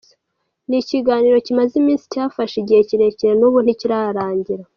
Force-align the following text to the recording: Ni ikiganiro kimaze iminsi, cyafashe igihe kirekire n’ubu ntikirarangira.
Ni 0.67 0.77
ikiganiro 0.83 1.37
kimaze 1.45 1.73
iminsi, 1.81 2.05
cyafashe 2.13 2.55
igihe 2.59 2.81
kirekire 2.89 3.33
n’ubu 3.39 3.57
ntikirarangira. 3.61 4.63